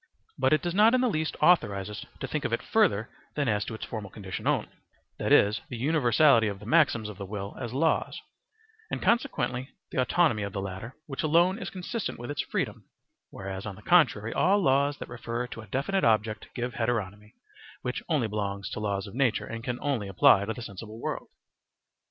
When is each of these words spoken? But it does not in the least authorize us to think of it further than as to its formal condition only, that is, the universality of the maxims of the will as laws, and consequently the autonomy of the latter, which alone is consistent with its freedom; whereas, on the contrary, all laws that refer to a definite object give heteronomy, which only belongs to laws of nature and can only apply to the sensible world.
But 0.35 0.51
it 0.51 0.63
does 0.63 0.73
not 0.73 0.95
in 0.95 1.01
the 1.01 1.07
least 1.07 1.35
authorize 1.41 1.87
us 1.87 2.07
to 2.21 2.27
think 2.27 2.43
of 2.43 2.51
it 2.51 2.63
further 2.63 3.07
than 3.35 3.47
as 3.47 3.63
to 3.65 3.75
its 3.75 3.85
formal 3.85 4.09
condition 4.09 4.47
only, 4.47 4.67
that 5.19 5.31
is, 5.31 5.61
the 5.69 5.77
universality 5.77 6.47
of 6.47 6.57
the 6.59 6.65
maxims 6.65 7.07
of 7.07 7.19
the 7.19 7.25
will 7.27 7.55
as 7.59 7.71
laws, 7.71 8.19
and 8.89 8.99
consequently 8.99 9.69
the 9.91 10.01
autonomy 10.01 10.41
of 10.41 10.53
the 10.53 10.59
latter, 10.59 10.95
which 11.05 11.21
alone 11.21 11.59
is 11.59 11.69
consistent 11.69 12.17
with 12.17 12.31
its 12.31 12.41
freedom; 12.41 12.85
whereas, 13.29 13.67
on 13.67 13.75
the 13.75 13.83
contrary, 13.83 14.33
all 14.33 14.57
laws 14.59 14.97
that 14.97 15.07
refer 15.07 15.45
to 15.45 15.61
a 15.61 15.67
definite 15.67 16.03
object 16.03 16.47
give 16.55 16.73
heteronomy, 16.73 17.33
which 17.83 18.01
only 18.09 18.27
belongs 18.27 18.71
to 18.71 18.79
laws 18.79 19.05
of 19.05 19.13
nature 19.13 19.45
and 19.45 19.63
can 19.63 19.77
only 19.81 20.07
apply 20.07 20.43
to 20.45 20.53
the 20.55 20.63
sensible 20.63 20.99
world. 20.99 21.27